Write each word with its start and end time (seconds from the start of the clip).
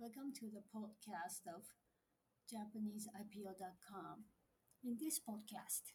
Welcome 0.00 0.32
to 0.36 0.46
the 0.46 0.62
podcast 0.74 1.44
of 1.54 1.60
JapaneseIPO.com. 2.50 4.24
In 4.82 4.96
this 4.98 5.20
podcast, 5.20 5.92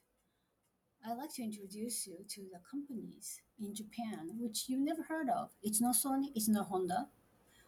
I'd 1.04 1.18
like 1.18 1.34
to 1.34 1.44
introduce 1.44 2.06
you 2.06 2.18
to 2.30 2.42
the 2.42 2.60
companies 2.70 3.42
in 3.60 3.74
Japan 3.74 4.30
which 4.38 4.66
you 4.68 4.78
never 4.78 5.02
heard 5.02 5.28
of. 5.28 5.50
It's 5.64 5.82
not 5.82 5.96
Sony, 5.96 6.28
it's 6.36 6.48
not 6.48 6.68
Honda, 6.68 7.08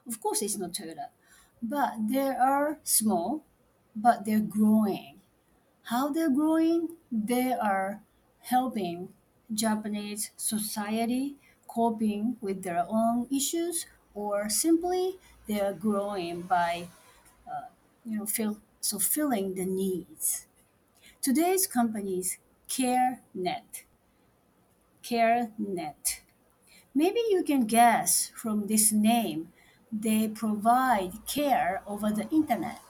of 0.08 0.21
course, 0.21 0.44
it's 0.44 0.60
not 0.60 0.73
Toyota, 0.73 1.08
but 1.60 1.94
they 2.08 2.30
are 2.30 2.78
small, 2.84 3.44
but 3.96 4.24
they're 4.24 4.40
growing. 4.40 5.22
How 5.86 6.10
they're 6.10 6.30
growing? 6.30 6.90
They 7.12 7.52
are 7.52 8.04
helping 8.42 9.10
Japanese 9.52 10.30
society 10.38 11.38
coping 11.68 12.38
with 12.42 12.62
their 12.62 12.86
own 12.88 13.26
issues, 13.36 13.88
or 14.14 14.50
simply 14.50 15.18
they 15.48 15.61
are 15.61 15.73
growing 15.73 16.41
by, 16.41 16.88
uh, 17.48 17.67
you 18.05 18.17
know, 18.17 18.26
fill, 18.26 18.58
so 18.81 18.99
filling 18.99 19.55
the 19.55 19.66
needs. 19.66 20.45
Today's 21.22 21.67
company 21.67 22.20
is 22.20 22.38
CareNet. 22.70 23.84
CareNet. 25.03 26.20
Maybe 26.94 27.20
you 27.30 27.44
can 27.44 27.66
guess 27.66 28.31
from 28.36 28.67
this 28.67 28.91
name, 28.91 29.49
they 29.91 30.27
provide 30.27 31.25
care 31.27 31.81
over 31.88 32.11
the 32.11 32.30
internet. 32.30 32.81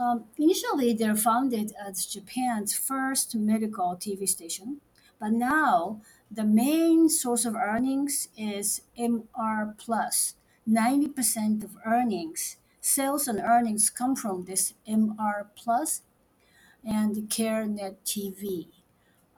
Um, 0.00 0.24
initially, 0.38 0.94
they're 0.94 1.16
founded 1.16 1.72
as 1.86 2.06
Japan's 2.06 2.74
first 2.74 3.34
medical 3.34 3.96
TV 3.96 4.28
station, 4.28 4.80
but 5.18 5.32
now 5.32 6.00
the 6.30 6.44
main 6.44 7.08
source 7.08 7.44
of 7.44 7.54
earnings 7.54 8.28
is 8.36 8.82
MR 8.98 9.76
Plus. 9.76 10.34
90% 10.70 11.64
of 11.64 11.76
earnings, 11.84 12.56
sales 12.80 13.26
and 13.26 13.40
earnings 13.40 13.90
come 13.90 14.14
from 14.14 14.44
this 14.44 14.74
MR 14.88 15.46
Plus 15.56 16.02
and 16.84 17.16
CareNet 17.28 17.96
TV. 18.04 18.68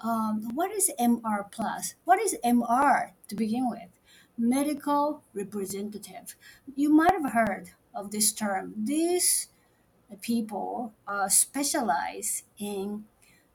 Um, 0.03 0.51
what 0.55 0.71
is 0.73 0.91
MR 1.01 1.51
Plus? 1.51 1.95
What 2.05 2.21
is 2.21 2.37
MR 2.45 3.13
to 3.29 3.35
begin 3.35 3.71
with? 3.71 3.89
Medical 4.37 5.23
representative. 5.33 6.35
You 6.77 6.93
might 6.93 7.13
have 7.13 7.33
heard 7.33 7.71
of 7.95 8.11
this 8.11 8.33
term. 8.33 8.75
These 8.77 9.49
people 10.21 10.93
uh, 11.09 11.29
specialize 11.29 12.43
in 12.59 13.05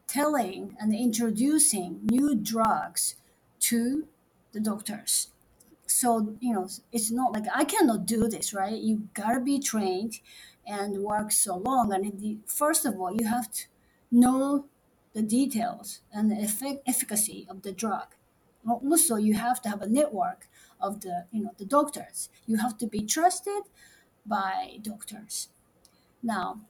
telling 0.08 0.76
and 0.80 0.96
introducing 0.96 2.00
new 2.10 2.34
drugs 2.34 3.16
to 3.60 4.08
the 4.54 4.60
doctors. 4.60 5.28
So, 5.88 6.36
you 6.42 6.54
know, 6.54 6.68
it's 6.92 7.12
not 7.12 7.34
like 7.34 7.46
I 7.54 7.64
cannot 7.64 8.06
do 8.06 8.28
this, 8.28 8.54
right? 8.54 8.76
You 8.76 9.08
gotta 9.14 9.40
be 9.40 9.60
trained 9.60 10.20
and 10.68 10.98
work 11.00 11.32
so 11.32 11.58
long. 11.58 11.94
And 11.94 12.20
the, 12.20 12.38
first 12.46 12.86
of 12.86 13.00
all, 13.00 13.14
you 13.14 13.26
have 13.28 13.52
to 13.52 13.64
know 14.12 14.66
the 15.14 15.22
details 15.22 16.02
and 16.14 16.30
the 16.30 16.36
effic- 16.36 16.82
efficacy 16.86 17.48
of 17.50 17.62
the 17.64 17.72
drug. 17.72 18.08
Also, 18.68 19.16
you 19.16 19.36
have 19.36 19.62
to 19.62 19.70
have 19.70 19.82
a 19.82 19.88
network 19.88 20.48
of 20.82 21.02
the, 21.02 21.26
you 21.32 21.42
know, 21.44 21.54
the 21.58 21.66
doctors. 21.66 22.30
You 22.46 22.58
have 22.58 22.78
to 22.80 22.88
be 22.88 23.02
trusted 23.02 23.64
by 24.26 24.80
doctors. 24.84 25.48
Now, 26.22 26.62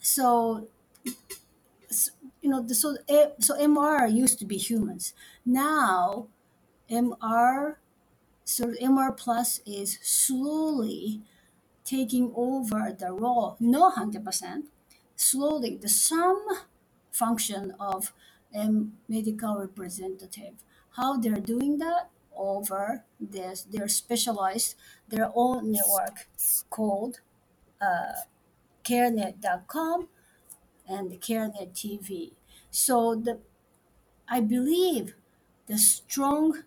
so 0.00 0.68
you 2.42 2.50
know, 2.50 2.66
so 2.68 2.96
eh, 3.08 3.28
so 3.40 3.56
MR 3.58 4.12
used 4.12 4.38
to 4.40 4.44
be 4.44 4.56
humans. 4.56 5.14
Now, 5.44 6.28
MR 6.90 7.76
so 8.44 8.72
MR 8.80 9.16
Plus 9.16 9.60
is 9.66 9.98
slowly 10.02 11.20
taking 11.84 12.32
over 12.36 12.94
the 12.96 13.10
role, 13.12 13.56
no 13.58 13.90
hundred 13.90 14.24
percent, 14.24 14.66
slowly 15.16 15.76
the 15.76 15.88
some 15.88 16.46
function 17.10 17.74
of 17.80 18.12
medical 19.08 19.56
representative. 19.56 20.54
How 20.96 21.16
they're 21.16 21.40
doing 21.40 21.78
that 21.78 22.10
over 22.36 23.04
this, 23.20 23.66
they're 23.68 23.88
specialized 23.88 24.76
their 25.08 25.30
own 25.34 25.72
network 25.72 26.28
called 26.70 27.20
uh, 27.80 28.22
carenet.com 28.84 30.08
and 30.88 31.10
CareNet 31.20 31.72
TV. 31.74 32.32
So 32.70 33.16
the 33.16 33.38
I 34.28 34.40
believe 34.40 35.14
the 35.66 35.78
strong 35.78 36.62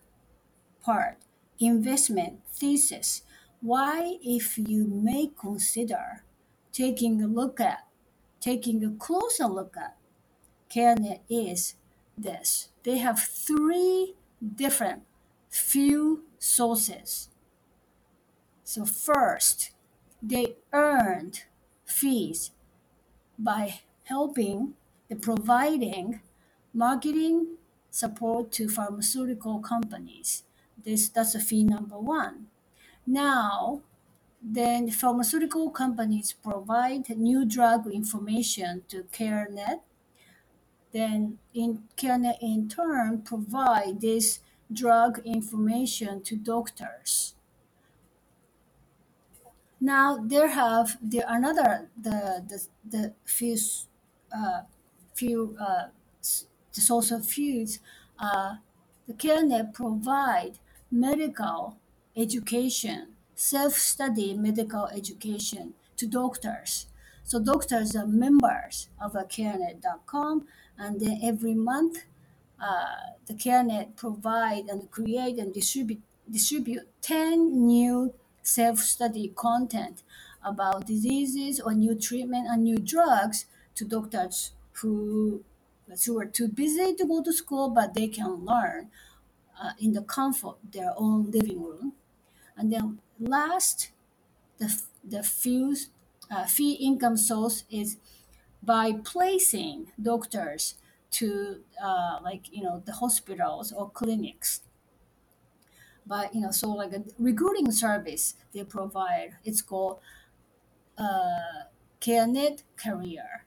part 0.89 1.17
investment 1.59 2.39
thesis 2.51 3.21
why 3.61 4.17
if 4.23 4.57
you 4.57 4.87
may 4.87 5.29
consider 5.39 6.23
taking 6.71 7.21
a 7.21 7.27
look 7.27 7.59
at 7.59 7.79
taking 8.39 8.83
a 8.83 8.91
closer 9.05 9.45
look 9.45 9.75
at 9.77 9.95
CareNet 10.69 11.21
is 11.29 11.75
this. 12.17 12.69
They 12.83 12.97
have 12.97 13.19
three 13.19 14.15
different 14.55 15.03
few 15.49 16.23
sources. 16.37 17.29
So 18.63 18.85
first, 18.85 19.71
they 20.21 20.57
earned 20.71 21.43
fees 21.85 22.51
by 23.37 23.81
helping 24.03 24.73
the 25.09 25.15
providing 25.15 26.21
marketing 26.73 27.57
support 27.89 28.51
to 28.53 28.69
pharmaceutical 28.69 29.59
companies. 29.59 30.43
This 30.83 31.09
that's 31.09 31.35
a 31.35 31.39
fee 31.39 31.63
number 31.63 31.97
one. 31.97 32.47
Now, 33.05 33.81
then 34.41 34.89
pharmaceutical 34.91 35.69
companies 35.69 36.33
provide 36.33 37.09
new 37.09 37.45
drug 37.45 37.87
information 37.87 38.83
to 38.89 39.03
CareNet. 39.11 39.81
Then 40.91 41.39
in 41.53 41.83
CareNet 41.97 42.37
in 42.41 42.69
turn 42.69 43.21
provide 43.21 44.01
this 44.01 44.39
drug 44.71 45.21
information 45.25 46.21
to 46.23 46.35
doctors. 46.35 47.35
Now 49.81 50.17
there 50.17 50.49
have 50.49 50.97
there 51.01 51.25
another 51.27 51.89
the 52.01 52.43
the 52.47 52.67
the 52.89 53.13
few 53.25 53.57
uh, 54.35 54.61
few 55.15 55.57
uh, 55.59 55.87
the 56.73 56.81
source 56.81 57.11
of 57.11 57.27
foods 57.27 57.79
uh, 58.19 58.55
the 59.07 59.13
CareNet 59.13 59.73
provide 59.73 60.59
medical 60.91 61.77
education 62.15 63.15
self-study 63.39 64.33
medical 64.33 64.87
education 64.87 65.73
to 65.95 66.05
doctors. 66.05 66.87
So 67.23 67.39
doctors 67.39 67.95
are 67.95 68.05
members 68.05 68.89
of 68.99 69.13
CareNet.com 69.13 70.45
and 70.77 70.99
then 70.99 71.21
every 71.23 71.53
month 71.53 71.99
uh, 72.61 73.15
the 73.27 73.33
CareNet 73.33 73.95
provide 73.95 74.65
and 74.65 74.91
create 74.91 75.37
and 75.37 75.53
distribute 75.53 76.01
distribute 76.29 76.87
10 77.01 77.65
new 77.65 78.13
self-study 78.43 79.31
content 79.35 80.03
about 80.43 80.85
diseases 80.85 81.61
or 81.61 81.73
new 81.73 81.95
treatment 81.95 82.47
and 82.49 82.63
new 82.63 82.77
drugs 82.77 83.45
to 83.75 83.85
doctors 83.85 84.51
who 84.73 85.43
who 86.05 86.19
are 86.19 86.25
too 86.25 86.49
busy 86.49 86.93
to 86.93 87.05
go 87.05 87.23
to 87.23 87.31
school 87.31 87.69
but 87.69 87.93
they 87.93 88.07
can 88.07 88.45
learn 88.45 88.89
uh, 89.61 89.71
in 89.79 89.93
the 89.93 90.01
comfort 90.01 90.57
their 90.71 90.93
own 90.97 91.31
living 91.31 91.61
room. 91.63 91.93
And 92.57 92.71
then 92.71 92.99
last 93.19 93.91
the, 94.59 94.81
the 95.03 95.23
few, 95.23 95.75
uh, 96.31 96.45
fee 96.45 96.73
income 96.73 97.17
source 97.17 97.63
is 97.71 97.97
by 98.63 98.93
placing 99.03 99.91
doctors 100.01 100.75
to 101.11 101.61
uh, 101.83 102.19
like 102.23 102.51
you 102.51 102.63
know 102.63 102.83
the 102.85 102.93
hospitals 102.93 103.71
or 103.71 103.89
clinics. 103.89 104.61
But 106.05 106.35
you 106.35 106.41
know 106.41 106.51
so 106.51 106.71
like 106.71 106.93
a 106.93 107.03
recruiting 107.19 107.71
service 107.71 108.35
they 108.53 108.63
provide 108.63 109.35
it's 109.45 109.61
called 109.61 109.99
carenet 111.99 112.63
career. 112.77 113.45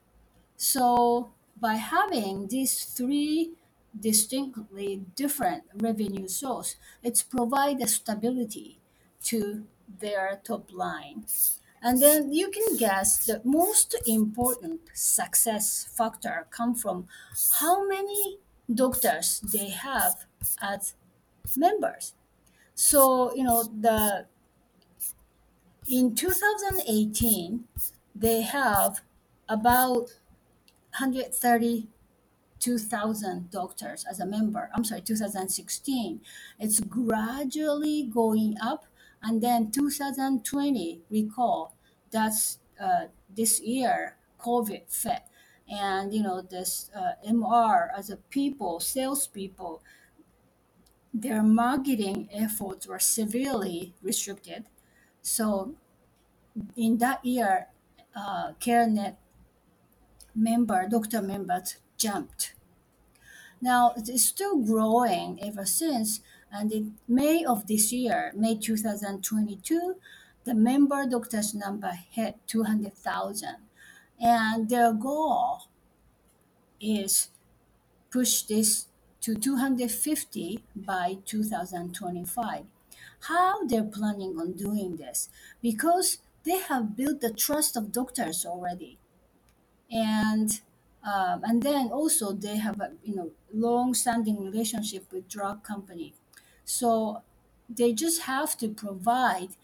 So 0.57 1.33
by 1.61 1.75
having 1.75 2.49
these 2.49 2.85
three 2.85 3.53
distinctly 3.99 5.05
different 5.15 5.65
revenue 5.75 6.29
source 6.29 6.77
it's 7.03 7.23
provide 7.23 7.81
a 7.81 7.87
stability 7.87 8.79
to 9.23 9.65
their 10.01 10.41
top 10.45 10.73
line 10.73 11.25
and 11.83 12.01
then 12.01 12.33
you 12.33 12.49
can 12.51 12.77
guess 12.77 13.27
the 13.27 13.41
most 13.45 13.97
important 14.07 14.81
success 14.95 15.85
factor 15.97 16.47
come 16.51 16.75
from 16.77 17.09
how 17.59 17.87
many 17.87 18.39
doctors 18.73 19.41
they 19.41 19.69
have 19.71 20.27
as 20.61 20.95
members. 21.57 22.15
So, 22.75 23.35
you 23.35 23.43
know, 23.43 23.65
the 23.65 24.27
in 25.89 26.15
2018 26.15 27.65
they 28.15 28.43
have 28.43 29.01
about 29.49 30.15
132,000 32.67 33.51
doctors 33.51 34.05
as 34.09 34.21
a 34.21 34.27
member. 34.27 34.71
I'm 34.75 34.85
sorry, 34.85 35.01
2016. 35.01 36.21
It's 36.59 36.81
gradually 36.81 38.05
going 38.05 38.57
up 38.63 38.87
And 39.25 39.41
then 39.41 39.71
2020, 39.71 41.03
recall, 41.09 41.77
that's 42.11 42.59
uh, 42.81 43.07
this 43.31 43.61
year, 43.61 44.17
COVID 44.41 44.91
fit. 44.91 45.23
And, 45.69 46.13
you 46.13 46.25
know, 46.25 46.43
this 46.43 46.91
uh, 46.93 47.13
MR 47.25 47.87
as 47.97 48.11
a 48.11 48.17
people, 48.17 48.81
salespeople, 48.81 49.81
their 51.15 51.45
marketing 51.45 52.29
efforts 52.33 52.89
were 52.89 52.99
severely 52.99 53.95
restricted. 54.03 54.65
So 55.23 55.77
in 56.77 56.99
that 56.99 57.25
year, 57.25 57.69
uh, 58.17 58.55
CareNet 58.59 59.15
member, 60.35 60.89
doctor 60.89 61.23
members 61.23 61.77
jumped. 62.03 62.55
Now 63.61 63.95
it's 63.97 64.25
still 64.25 64.57
growing 64.59 65.39
ever 65.43 65.65
since, 65.65 66.21
and 66.51 66.73
in 66.73 66.95
May 67.07 67.45
of 67.45 67.67
this 67.67 67.93
year, 67.93 68.33
May 68.35 68.57
2022, 68.57 69.95
the 70.45 70.55
member 70.55 71.07
doctors 71.07 71.55
number 71.55 71.93
hit 72.11 72.37
200,000. 72.49 73.57
And 74.21 74.69
their 74.69 74.93
goal 74.93 75.63
is 76.81 77.29
push 78.11 78.43
this 78.43 78.87
to 79.21 79.35
250 79.35 80.65
by 80.75 81.19
2025. 81.25 82.65
How 83.29 83.65
they're 83.67 83.85
planning 83.85 84.37
on 84.39 84.53
doing 84.53 84.97
this? 84.97 85.29
Because 85.63 86.19
they 86.45 86.59
have 86.59 86.97
built 86.97 87.21
the 87.21 87.33
trust 87.33 87.77
of 87.77 87.93
doctors 87.93 88.45
already 88.45 88.99
and 89.91 90.61
um, 91.05 91.43
and 91.45 91.63
then 91.63 91.89
also 91.89 92.33
they 92.33 92.57
have 92.57 92.81
a 92.81 92.93
you 93.03 93.15
know 93.15 93.31
long-standing 93.53 94.43
relationship 94.43 95.11
with 95.13 95.29
drug 95.29 95.63
company. 95.65 96.15
So 96.65 97.23
they 97.69 97.93
just 97.93 98.23
have 98.23 98.57
to 98.59 98.69
provide 98.69 99.57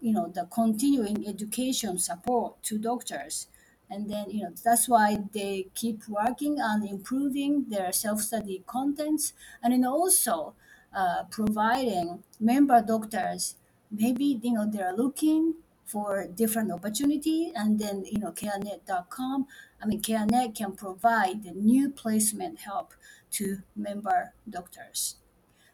you 0.00 0.12
know 0.12 0.28
the 0.28 0.46
continuing 0.52 1.26
education 1.28 1.98
support 1.98 2.62
to 2.64 2.78
doctors. 2.78 3.46
And 3.88 4.08
then 4.08 4.30
you 4.30 4.42
know 4.44 4.52
that's 4.64 4.88
why 4.88 5.18
they 5.32 5.68
keep 5.74 6.08
working 6.08 6.60
on 6.60 6.86
improving 6.86 7.66
their 7.68 7.92
self-study 7.92 8.62
contents 8.66 9.32
and 9.62 9.72
then 9.72 9.84
also 9.84 10.54
uh, 10.94 11.24
providing 11.30 12.22
member 12.38 12.82
doctors 12.82 13.56
maybe 13.90 14.38
you 14.42 14.52
know 14.52 14.68
they're 14.70 14.94
looking 14.94 15.54
for 15.90 16.26
different 16.26 16.70
opportunity 16.70 17.52
and 17.54 17.78
then 17.78 18.04
you 18.04 18.18
know 18.18 18.32
carenet.com 18.32 19.46
i 19.82 19.86
mean 19.86 20.00
carenet 20.00 20.54
can 20.54 20.72
provide 20.72 21.42
the 21.42 21.52
new 21.52 21.90
placement 21.90 22.60
help 22.60 22.94
to 23.30 23.58
member 23.74 24.32
doctors 24.48 25.16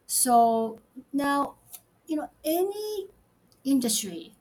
so 0.07 0.79
now 1.13 1.55
you 2.07 2.17
know 2.17 2.31
any 2.45 3.09
industry 3.65 4.37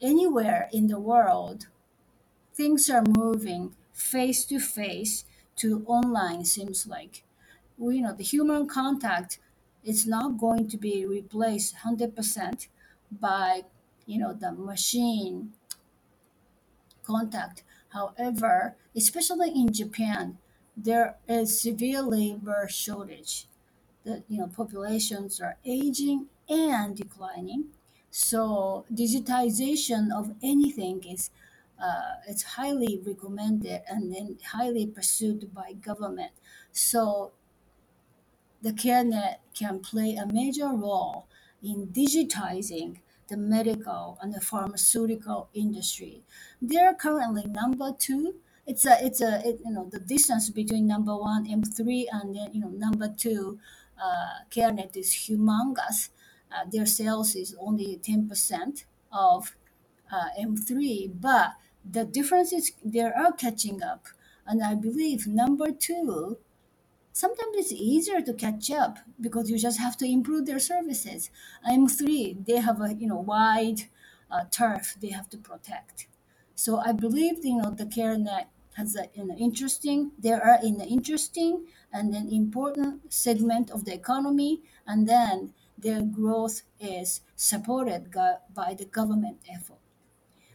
anywhere 0.00 0.68
in 0.72 0.86
the 0.88 0.98
world, 0.98 1.66
things 2.54 2.90
are 2.90 3.04
moving 3.16 3.74
face 3.92 4.44
to 4.46 4.58
face 4.58 5.24
to 5.56 5.84
online 5.86 6.44
seems 6.44 6.86
like. 6.86 7.24
We, 7.78 7.96
you 7.96 8.02
know, 8.02 8.14
the 8.14 8.22
human 8.22 8.66
contact 8.66 9.38
is 9.84 10.06
not 10.06 10.38
going 10.38 10.68
to 10.68 10.76
be 10.76 11.06
replaced 11.06 11.76
100% 11.76 12.68
by, 13.10 13.62
you 14.06 14.18
know, 14.18 14.32
the 14.32 14.52
machine 14.52 15.52
contact. 17.02 17.62
However, 17.90 18.76
especially 18.94 19.50
in 19.50 19.72
Japan, 19.72 20.38
there 20.76 21.16
is 21.28 21.60
severe 21.60 22.02
labor 22.02 22.68
shortage. 22.68 23.46
The 24.04 24.22
you 24.28 24.38
know 24.38 24.48
populations 24.48 25.40
are 25.40 25.56
aging 25.64 26.26
and 26.48 26.96
declining. 26.96 27.66
So 28.10 28.84
digitization 28.92 30.12
of 30.14 30.34
anything 30.42 31.04
is 31.04 31.30
uh, 31.82 32.16
it's 32.28 32.42
highly 32.42 33.00
recommended 33.04 33.82
and 33.88 34.14
then 34.14 34.38
highly 34.52 34.86
pursued 34.86 35.52
by 35.54 35.72
government. 35.72 36.32
So 36.72 37.32
the 38.62 38.72
CareNet 38.72 39.36
can 39.54 39.80
play 39.80 40.16
a 40.16 40.26
major 40.26 40.68
role 40.68 41.26
in 41.62 41.88
digitizing 41.88 42.98
the 43.28 43.36
medical 43.36 44.18
and 44.20 44.32
the 44.32 44.40
pharmaceutical 44.40 45.48
industry. 45.54 46.22
They're 46.60 46.94
currently 46.94 47.44
number 47.46 47.92
two. 47.98 48.36
It's 48.66 48.84
a 48.84 49.04
it's 49.04 49.20
a 49.20 49.46
it, 49.46 49.60
you 49.64 49.72
know 49.72 49.88
the 49.90 50.00
distance 50.00 50.50
between 50.50 50.86
number 50.86 51.16
one 51.16 51.46
M 51.50 51.62
three 51.62 52.08
and 52.12 52.34
then 52.34 52.50
you 52.52 52.60
know 52.60 52.68
number 52.68 53.08
two, 53.16 53.58
uh, 54.02 54.44
CareNet 54.50 54.96
is 54.96 55.10
humongous. 55.12 56.10
Uh, 56.50 56.64
their 56.70 56.86
sales 56.86 57.34
is 57.34 57.54
only 57.60 57.96
ten 58.02 58.28
percent 58.28 58.84
of 59.12 59.56
uh, 60.12 60.28
M 60.38 60.56
three, 60.56 61.10
but 61.14 61.52
the 61.88 62.04
difference 62.04 62.52
is 62.52 62.72
they 62.84 63.00
are 63.00 63.32
catching 63.32 63.82
up, 63.82 64.06
and 64.46 64.62
I 64.62 64.74
believe 64.74 65.26
number 65.26 65.70
two 65.70 66.38
sometimes 67.16 67.56
it's 67.56 67.72
easier 67.72 68.20
to 68.20 68.34
catch 68.34 68.70
up 68.70 68.98
because 69.20 69.50
you 69.50 69.58
just 69.58 69.78
have 69.80 69.96
to 69.98 70.06
improve 70.06 70.44
their 70.46 70.58
services. 70.72 71.30
M 71.66 71.88
three; 71.88 72.36
they 72.46 72.58
have 72.68 72.80
a 72.80 72.94
you 72.94 73.08
know 73.08 73.22
wide 73.34 73.80
uh, 74.30 74.44
turf 74.50 74.96
they 75.00 75.10
have 75.18 75.28
to 75.30 75.38
protect. 75.38 76.06
So 76.54 76.78
I 76.78 76.92
believe 76.92 77.44
you 77.44 77.56
know 77.60 77.70
the 77.70 77.86
CareNet 77.86 78.46
has 78.76 78.94
an 78.94 79.30
interesting. 79.46 80.12
They 80.18 80.32
are 80.32 80.58
an 80.62 80.80
interesting 80.82 81.66
and 81.92 82.14
an 82.14 82.28
important 82.42 83.12
segment 83.12 83.70
of 83.70 83.84
the 83.86 83.94
economy, 83.94 84.62
and 84.86 85.08
then 85.08 85.54
their 85.78 86.02
growth 86.02 86.62
is 86.80 87.20
supported 87.36 88.10
go- 88.12 88.40
by 88.54 88.74
the 88.74 88.84
government 88.98 89.38
effort. 89.56 89.80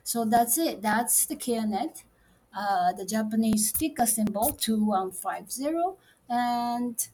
So 0.03 0.25
that's 0.25 0.57
it. 0.57 0.81
That's 0.81 1.25
the 1.25 1.35
CareNet, 1.35 2.03
uh, 2.55 2.93
the 2.93 3.05
Japanese 3.05 3.71
ticker 3.71 4.05
symbol 4.05 4.49
2150. 4.51 5.97
And, 6.29 7.07